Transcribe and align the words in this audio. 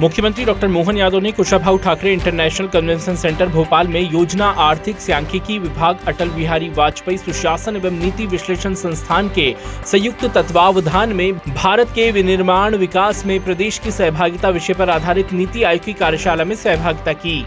मुख्यमंत्री 0.00 0.44
डॉक्टर 0.44 0.68
मोहन 0.68 0.96
यादव 0.96 1.20
ने 1.20 1.30
Kushabha 1.32 1.74
Thackeray 1.76 2.12
international 2.12 2.66
convention 2.66 3.16
centre 3.16 3.48
Bhopal 3.48 3.88
में 3.88 4.00
योजना 4.00 4.46
आर्थिक 4.58 4.98
सांख्यिकी 4.98 5.58
विभाग, 5.58 5.98
अटल 6.06 6.28
बिहारी 6.28 6.68
वाजपेयी 6.68 7.18
सुशासन 7.18 7.76
एवं 7.76 7.98
नीति 7.98 8.26
विश्लेषण 8.26 8.74
संस्थान 8.74 9.28
के 9.28 9.54
संयुक्त 9.86 10.24
तत्वावधान 10.34 11.12
में 11.12 11.32
भारत 11.38 11.88
के 11.88 12.10
विनिर्माण 12.10 12.76
विकास 12.76 13.26
में 13.26 13.38
प्रदेश 13.44 13.78
की 13.78 13.90
सहभागिता 13.90 14.48
विषय 14.48 14.74
पर 14.74 14.90
आधारित 14.90 15.32
नीति 15.32 15.62
आयोग 15.62 15.84
की 15.84 15.92
कार्यशाला 15.92 16.44
में 16.44 16.56
सहभागिता 16.56 17.12
की। 17.12 17.44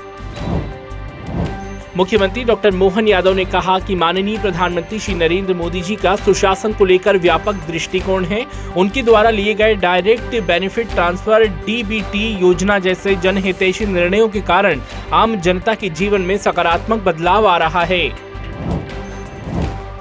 मुख्यमंत्री 1.97 2.43
डॉक्टर 2.43 2.71
मोहन 2.71 3.07
यादव 3.07 3.33
ने 3.33 3.43
कहा 3.45 3.77
कि 3.79 3.95
माननीय 3.95 4.37
प्रधानमंत्री 4.37 4.99
श्री 4.99 5.13
नरेंद्र 5.13 5.53
मोदी 5.53 5.81
जी 5.81 5.95
का 5.95 6.15
सुशासन 6.15 6.73
को 6.73 6.85
लेकर 6.85 7.17
व्यापक 7.17 7.55
दृष्टिकोण 7.67 8.25
है। 8.25 8.45
उनके 8.77 9.01
द्वारा 9.01 9.29
लिए 9.29 9.53
गए 9.53 9.75
डायरेक्ट 9.75 10.39
बेनिफिट 10.41 10.89
ट्रांसफ़र 10.89 11.45
डीबीटी 11.65 12.25
योजना 12.41 12.79
जैसे 12.79 13.15
जनहितैषी 13.15 13.85
निर्णयों 13.85 14.29
के 14.29 14.41
कारण 14.41 14.81
आम 15.13 15.35
जनता 15.35 15.75
के 15.75 15.89
जीवन 15.89 16.21
में 16.21 16.37
सकारात्मक 16.37 17.03
बदलाव 17.03 17.47
आ 17.47 17.57
रहा 17.57 17.83
है। 17.83 18.30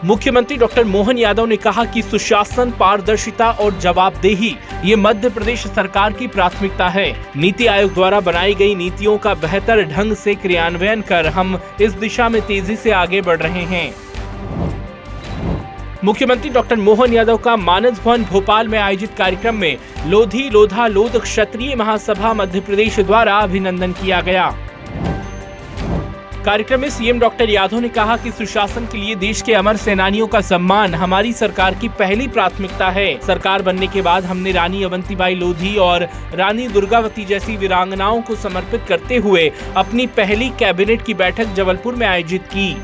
मुख्यमंत्री 0.05 0.57
डॉक्टर 0.57 0.85
मोहन 0.85 1.19
यादव 1.19 1.47
ने 1.47 1.57
कहा 1.57 1.85
कि 1.85 2.03
सुशासन, 2.03 2.71
पारदर्शिता 2.71 3.51
और 3.51 3.79
जवाबदेही, 3.79 4.55
ये 4.85 4.97
मध्य 4.97 5.29
प्रदेश 5.29 5.67
सरकार 5.67 6.13
की 6.13 6.27
प्राथमिकता 6.27 6.89
है। 6.89 7.11
नीति 7.37 7.67
आयोग 7.67 7.93
द्वारा 7.95 8.21
बनाई 8.21 8.55
गई 8.55 8.75
नीतियों 8.75 9.17
का 9.19 9.35
बेहतर 9.35 9.83
ढंग 9.83 10.15
से 10.15 10.35
क्रियान्वयन 10.35 11.01
कर 11.01 11.27
हम 11.27 11.59
इस 11.81 11.93
दिशा 11.93 12.29
में 12.29 12.41
तेज़ी 12.43 12.77
से 12.77 12.91
आगे 12.91 13.21
बढ़ 13.21 13.39
रहे 13.39 13.65
हैं। 13.65 13.95
मुख्यमंत्री 16.05 16.51
डॉक्टर 16.51 16.77
मोहन 16.77 17.13
यादव 17.13 17.37
का 17.37 17.57
मानस 17.57 18.01
भवन 18.01 18.25
भोपाल 18.25 18.69
में 18.69 18.79
आयोजित 18.79 19.15
कार्यक्रम 19.19 19.55
में 19.55 19.77
लोधी 20.07 20.49
लोधा 20.51 20.87
लोध 20.87 21.21
क्षत्रिय 21.21 21.77
महासभा 21.77 22.33
मध्य 22.33 22.61
प्रदेश 22.61 23.01
द्वारा 23.01 23.37
अभिनंदन 23.39 23.93
किया 23.93 24.21
गया। 24.21 24.51
कार्यक्रम 26.45 26.81
में 26.81 26.89
सीएम 26.91 27.19
डॉक्टर 27.19 27.51
यादव 27.51 27.79
ने 27.81 27.89
कहा 27.89 28.17
कि 28.17 28.31
सुशासन 28.31 28.85
के 28.87 28.99
लिए 28.99 29.15
देश 29.15 29.41
के 29.43 29.55
अमर 29.55 29.77
सेनानियों 29.77 30.27
का 30.27 30.41
सम्मान 30.41 30.95
हमारी 30.95 31.33
सरकार 31.33 31.75
की 31.75 31.89
पहली 31.89 32.29
प्राथमिकता 32.29 32.89
है। 32.91 33.19
सरकार 33.27 33.63
बनने 33.63 33.87
के 33.87 34.03
बाद 34.03 34.25
हमने 34.25 34.53
रानी 34.53 34.83
अवंतीबाई 34.83 35.35
लोधी 35.35 35.75
और 35.79 36.09
रानी 36.35 36.69
दुर्गावती 36.69 37.25
जैसी 37.25 37.57
वीरांगनाओं 37.57 38.23
को 38.23 38.37
समर्पित 38.37 38.85
करते 38.89 39.17
हुए 39.17 39.51
अपनी 39.77 40.07
पहली 40.17 40.49
कैबिनेट 40.59 41.03
की 41.03 41.15
बैठक 41.15 41.53
जबलपुर 41.55 41.95
में 41.95 42.07
आयोजित 42.07 42.47
की। 42.47 42.75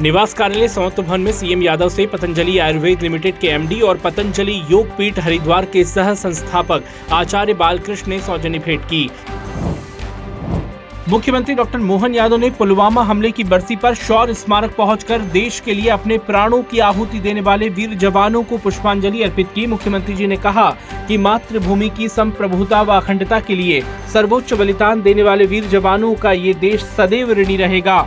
निवास 0.00 0.34
कार्यालय 0.34 0.68
संयुक्त 0.68 1.00
भवन 1.00 1.20
में 1.20 1.32
सीएम 1.32 1.62
यादव 1.62 1.88
से 1.88 2.06
पतंजलि 2.06 2.58
आयुर्वेद 2.58 3.02
लिमिटेड 3.02 3.38
के 3.38 3.48
एमडी 3.48 3.80
और 3.80 3.96
पतंजलि 3.96 4.60
योग 4.70 4.96
पीठ 4.96 5.18
हरिद्वार 5.18 5.64
के 5.64 5.84
सह 5.84 6.12
संस्थापक 6.14 6.84
आचार्य 7.12 7.54
बालकृष्ण 7.54 8.10
ने 8.10 8.20
सौजन्य 8.20 8.58
भेंट 8.58 8.84
की। 8.84 9.08
मुख्यमंत्री 11.08 11.54
डॉक्टर 11.54 11.78
मोहन 11.78 12.14
यादव 12.14 12.36
ने 12.36 12.48
पुलवामा 12.50 13.02
हमले 13.02 13.30
की 13.30 13.44
बरसी 13.44 13.76
पर 13.76 13.94
शौर्य 13.94 14.34
स्मारक 14.34 14.74
पहुंचकर 14.76 15.20
देश 15.32 15.58
के 15.60 15.74
लिए 15.74 15.88
अपने 15.88 16.16
प्राणों 16.18 16.62
की 16.62 16.78
आहुति 16.78 17.18
देने 17.20 17.40
वाले 17.40 17.68
वीर 17.68 17.94
जवानों 17.94 18.42
को 18.42 18.58
पुष्पांजलि 18.58 19.22
अर्पित 19.22 19.48
की। 19.54 19.66
मुख्यमंत्री 19.66 20.14
जी 20.14 20.26
ने 20.26 20.36
कहा 20.36 20.70
कि 21.08 21.18
मातृभूमि 21.18 21.88
की 21.88 22.08
संप्रभुता 22.08 22.82
व 22.82 22.92
अखंडता 22.92 23.40
के 23.40 23.54
लिए 23.54 23.82
सर्वोच्च 24.12 24.52
बलिदान 24.52 25.02
देने 25.02 25.22
वाले 25.22 25.46
वीर 25.46 25.64
जवानों 25.68 26.14
का 26.14 26.32
ये 26.32 26.54
देश 26.60 26.84
सदैव 26.96 27.32
ऋणी 27.32 27.56
रहेगा। 27.56 28.00